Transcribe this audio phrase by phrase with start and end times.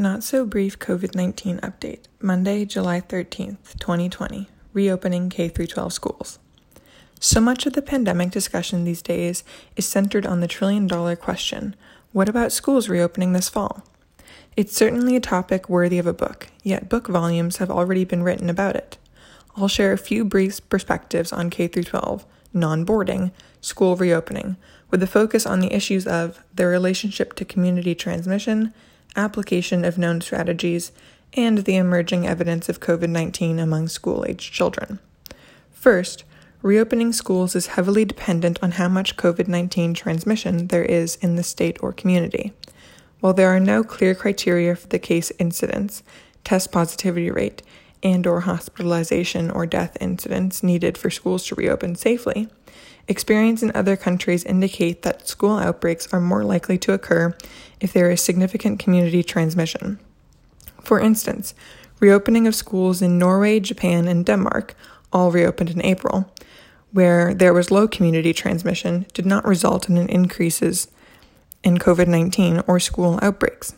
[0.00, 2.04] Not so brief COVID 19 update.
[2.22, 4.48] Monday, July 13th, 2020.
[4.72, 6.38] Reopening K 12 schools.
[7.20, 9.44] So much of the pandemic discussion these days
[9.76, 11.76] is centered on the trillion dollar question
[12.12, 13.84] what about schools reopening this fall?
[14.56, 18.48] It's certainly a topic worthy of a book, yet book volumes have already been written
[18.48, 18.96] about it.
[19.54, 22.24] I'll share a few brief perspectives on K 12,
[22.54, 24.56] non boarding, school reopening,
[24.88, 28.72] with a focus on the issues of their relationship to community transmission
[29.16, 30.92] application of known strategies,
[31.34, 34.98] and the emerging evidence of COVID 19 among school aged children.
[35.72, 36.24] First,
[36.62, 41.42] reopening schools is heavily dependent on how much COVID 19 transmission there is in the
[41.42, 42.52] state or community.
[43.20, 46.02] While there are no clear criteria for the case incidence,
[46.42, 47.62] test positivity rate,
[48.02, 52.48] and or hospitalization or death incidents needed for schools to reopen safely,
[53.10, 57.36] Experience in other countries indicate that school outbreaks are more likely to occur
[57.80, 59.98] if there is significant community transmission.
[60.84, 61.52] For instance,
[61.98, 64.76] reopening of schools in Norway, Japan, and Denmark,
[65.12, 66.32] all reopened in April,
[66.92, 70.86] where there was low community transmission, did not result in increases
[71.64, 73.74] in COVID 19 or school outbreaks.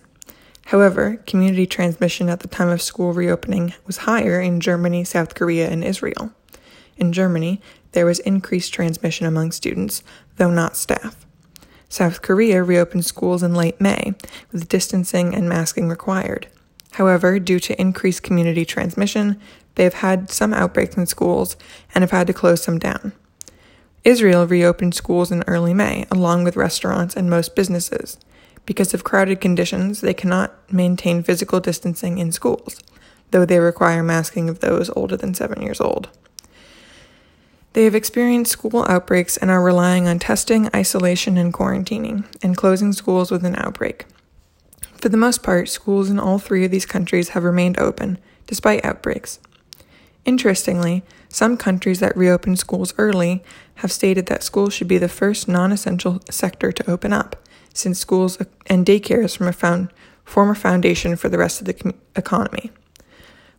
[0.66, 5.68] However, community transmission at the time of school reopening was higher in Germany, South Korea,
[5.68, 6.32] and Israel.
[6.96, 7.60] In Germany,
[7.92, 10.02] there was increased transmission among students,
[10.36, 11.26] though not staff.
[11.88, 14.14] South Korea reopened schools in late May,
[14.50, 16.48] with distancing and masking required.
[16.92, 19.40] However, due to increased community transmission,
[19.74, 21.56] they have had some outbreaks in schools
[21.94, 23.12] and have had to close some down.
[24.04, 28.18] Israel reopened schools in early May, along with restaurants and most businesses.
[28.64, 32.80] Because of crowded conditions, they cannot maintain physical distancing in schools,
[33.30, 36.08] though they require masking of those older than seven years old.
[37.72, 42.92] They have experienced school outbreaks and are relying on testing, isolation, and quarantining, and closing
[42.92, 44.04] schools with an outbreak.
[45.00, 48.84] For the most part, schools in all three of these countries have remained open, despite
[48.84, 49.40] outbreaks.
[50.24, 53.42] Interestingly, some countries that reopened schools early
[53.76, 57.36] have stated that schools should be the first non essential sector to open up,
[57.74, 59.38] since schools and daycares
[60.24, 62.70] form a foundation for the rest of the economy.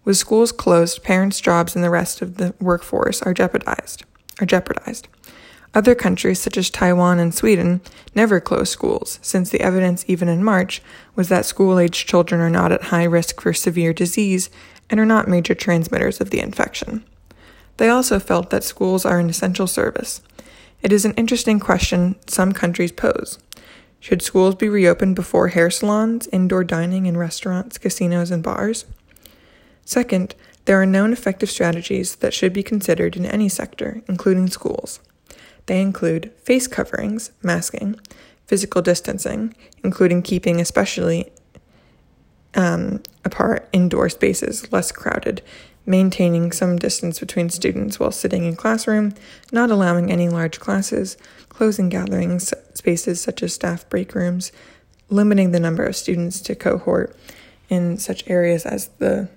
[0.05, 4.03] With schools closed, parents' jobs and the rest of the workforce are jeopardized.
[4.41, 5.07] Are jeopardized.
[5.75, 7.81] Other countries, such as Taiwan and Sweden,
[8.13, 10.83] never close schools, since the evidence, even in March,
[11.15, 14.49] was that school aged children are not at high risk for severe disease
[14.89, 17.03] and are not major transmitters of the infection.
[17.77, 20.21] They also felt that schools are an essential service.
[20.83, 23.39] It is an interesting question some countries pose.
[24.03, 28.83] Should schools be reopened before hair salons, indoor dining in restaurants, casinos, and bars?
[29.85, 34.99] Second, there are known effective strategies that should be considered in any sector, including schools.
[35.67, 37.97] They include face coverings, masking,
[38.45, 39.55] physical distancing,
[39.85, 41.31] including keeping especially
[42.55, 45.41] um, apart indoor spaces less crowded,
[45.85, 49.13] maintaining some distance between students while sitting in classroom,
[49.51, 51.17] not allowing any large classes,
[51.49, 54.51] closing gathering spaces such as staff break rooms,
[55.09, 57.15] limiting the number of students to cohort
[57.69, 59.29] in such areas as the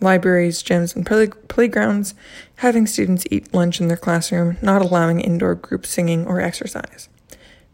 [0.00, 2.14] libraries, gyms, and play- playgrounds,
[2.56, 7.08] having students eat lunch in their classroom, not allowing indoor group singing or exercise.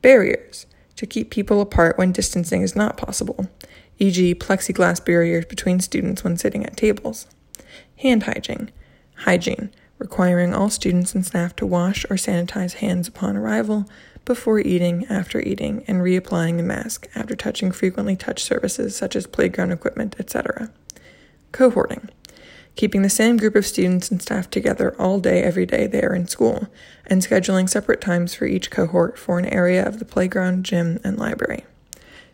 [0.00, 3.48] Barriers to keep people apart when distancing is not possible,
[3.98, 7.26] e.g., plexiglass barriers between students when sitting at tables.
[7.98, 8.70] Hand hygiene,
[9.16, 13.88] hygiene, requiring all students and staff to wash or sanitize hands upon arrival,
[14.24, 19.26] before eating, after eating, and reapplying the mask after touching frequently touched surfaces such as
[19.26, 20.70] playground equipment, etc.
[21.52, 22.08] Cohorting
[22.76, 26.14] keeping the same group of students and staff together all day every day they are
[26.14, 26.68] in school,
[27.06, 31.18] and scheduling separate times for each cohort for an area of the playground, gym, and
[31.18, 31.64] library.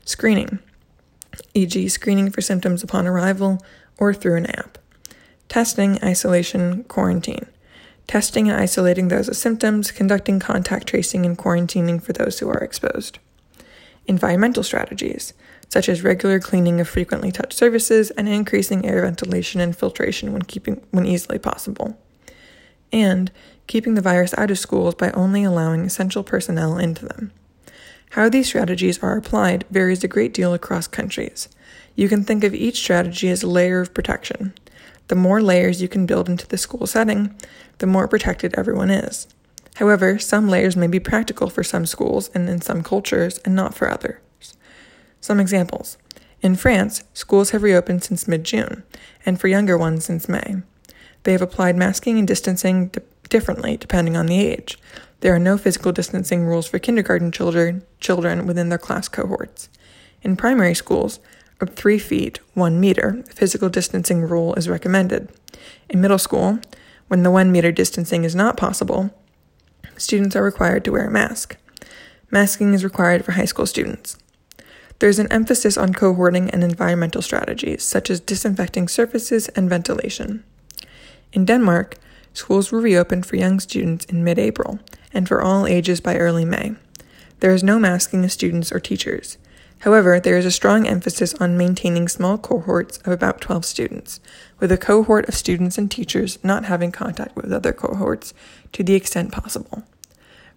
[0.05, 0.59] Screening,
[1.55, 3.63] e.g., screening for symptoms upon arrival
[3.99, 4.79] or through an app.
[5.51, 7.45] Testing, isolation, quarantine.
[8.07, 12.65] Testing and isolating those with symptoms, conducting contact tracing and quarantining for those who are
[12.65, 13.19] exposed.
[14.07, 15.35] Environmental strategies
[15.71, 20.43] such as regular cleaning of frequently touched surfaces and increasing air ventilation and filtration when
[20.43, 21.97] keeping when easily possible.
[22.93, 23.31] And
[23.69, 27.31] keeping the virus out of schools by only allowing essential personnel into them.
[28.11, 31.49] How these strategies are applied varies a great deal across countries.
[31.95, 34.53] You can think of each strategy as a layer of protection.
[35.11, 37.35] The more layers you can build into the school setting,
[37.79, 39.27] the more protected everyone is.
[39.75, 43.75] However, some layers may be practical for some schools and in some cultures and not
[43.75, 44.21] for others.
[45.21, 45.99] Some examples.
[46.43, 48.85] In France, schools have reopened since mid June,
[49.27, 50.63] and for younger ones since May.
[51.25, 54.79] They have applied masking and distancing d- differently depending on the age.
[55.23, 59.71] There are no physical distancing rules for kindergarten children, children within their class cohorts.
[60.23, 61.19] In primary schools,
[61.61, 65.29] of 3 feet 1 meter physical distancing rule is recommended.
[65.89, 66.59] In middle school,
[67.09, 69.11] when the 1 meter distancing is not possible,
[69.97, 71.57] students are required to wear a mask.
[72.31, 74.17] Masking is required for high school students.
[75.01, 80.45] There's an emphasis on cohorting and environmental strategies, such as disinfecting surfaces and ventilation.
[81.33, 81.97] In Denmark,
[82.35, 84.79] schools were reopened for young students in mid April
[85.13, 86.75] and for all ages by early May.
[87.41, 89.39] There is no masking of students or teachers.
[89.81, 94.21] However, there is a strong emphasis on maintaining small cohorts of about 12 students,
[94.59, 98.35] with a cohort of students and teachers not having contact with other cohorts
[98.73, 99.85] to the extent possible.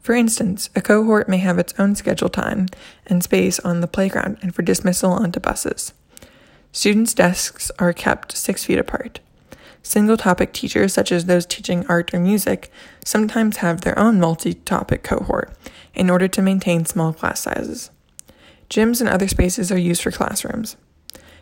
[0.01, 2.67] For instance, a cohort may have its own schedule time
[3.07, 5.93] and space on the playground and for dismissal onto buses.
[6.73, 9.21] Students' desks are kept six feet apart.
[9.81, 12.69] Single topic teachers, such as those teaching art or music,
[13.05, 15.53] sometimes have their own multi topic cohort
[15.93, 17.89] in order to maintain small class sizes.
[18.73, 20.77] Gyms and other spaces are used for classrooms.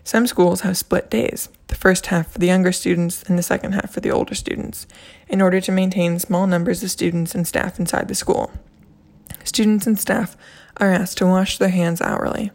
[0.03, 3.71] Some schools have split days, the first half for the younger students and the second
[3.71, 4.85] half for the older students,
[5.29, 8.51] in order to maintain small numbers of students and staff inside the school.
[9.45, 10.35] Students and staff
[10.75, 12.51] are asked to wash their hands hourly.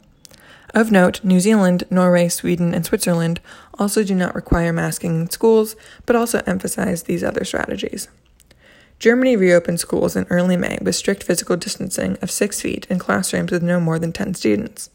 [0.74, 3.40] Of note, New Zealand, Norway, Sweden, and Switzerland
[3.78, 5.74] also do not require masking in schools,
[6.04, 8.08] but also emphasize these other strategies.
[8.98, 13.52] Germany reopened schools in early May with strict physical distancing of six feet in classrooms
[13.52, 14.88] with no more than 10 students.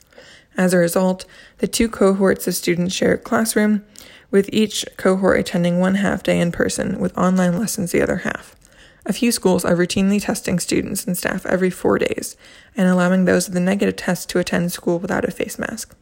[0.58, 1.26] As a result,
[1.60, 3.86] the two cohorts of students share a classroom,
[4.32, 8.56] with each cohort attending one half day in person, with online lessons the other half.
[9.06, 12.38] A few schools are routinely testing students and staff every four days
[12.78, 15.96] and allowing those with a negative test to attend school without a face mask.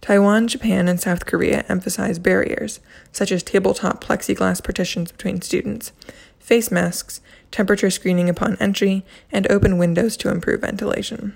[0.00, 2.78] Taiwan, Japan, and South Korea emphasize barriers,
[3.10, 5.90] such as tabletop plexiglass partitions between students,
[6.46, 7.20] face masks,
[7.50, 11.34] temperature screening upon entry, and open windows to improve ventilation.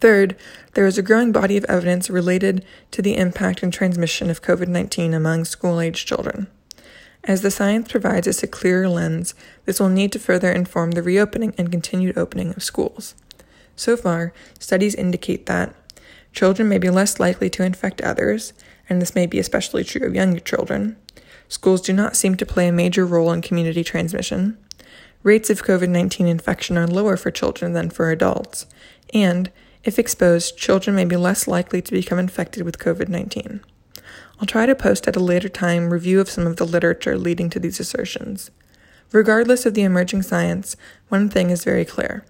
[0.00, 0.34] Third,
[0.72, 4.66] there is a growing body of evidence related to the impact and transmission of COVID
[4.66, 6.46] 19 among school age children.
[7.24, 9.34] As the science provides us a clearer lens,
[9.66, 13.14] this will need to further inform the reopening and continued opening of schools.
[13.76, 15.74] So far, studies indicate that
[16.32, 18.54] children may be less likely to infect others,
[18.88, 20.96] and this may be especially true of younger children.
[21.48, 24.58] Schools do not seem to play a major role in community transmission.
[25.22, 28.66] Rates of COVID 19 infection are lower for children than for adults,
[29.12, 29.50] and
[29.82, 33.60] if exposed, children may be less likely to become infected with COVID 19.
[34.38, 37.50] I'll try to post at a later time review of some of the literature leading
[37.50, 38.50] to these assertions.
[39.10, 40.76] Regardless of the emerging science,
[41.08, 42.24] one thing is very clear.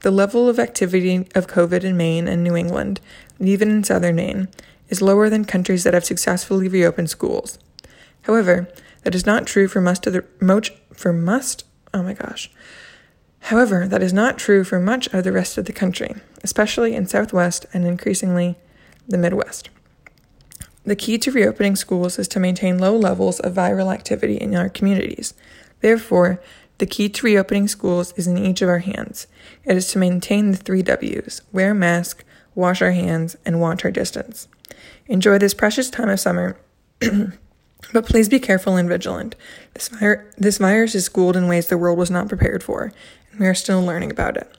[0.00, 3.00] The level of activity of COVID in Maine and New England,
[3.38, 4.48] and even in southern Maine,
[4.88, 7.58] is lower than countries that have successfully reopened schools.
[8.28, 8.68] However,
[9.02, 12.48] that is not true for most of the moch, for must oh my gosh
[13.40, 17.06] However, that is not true for much of the rest of the country, especially in
[17.06, 18.56] Southwest and increasingly
[19.06, 19.70] the Midwest.
[20.84, 24.68] The key to reopening schools is to maintain low levels of viral activity in our
[24.68, 25.34] communities.
[25.80, 26.40] Therefore,
[26.78, 29.26] the key to reopening schools is in each of our hands.
[29.64, 33.90] It is to maintain the three W's wear mask, wash our hands, and watch our
[33.90, 34.48] distance.
[35.06, 36.58] Enjoy this precious time of summer.
[37.92, 39.34] But please be careful and vigilant.
[39.74, 39.88] This,
[40.36, 42.92] this virus is schooled in ways the world was not prepared for,
[43.30, 44.52] and we are still learning about it.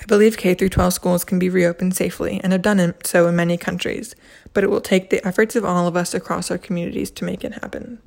[0.00, 3.56] I believe K 12 schools can be reopened safely and have done so in many
[3.56, 4.14] countries,
[4.52, 7.44] but it will take the efforts of all of us across our communities to make
[7.44, 8.00] it happen.